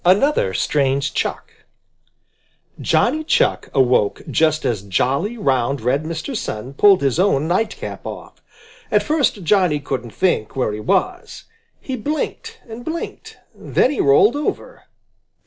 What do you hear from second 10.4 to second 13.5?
where he was. He blinked and blinked.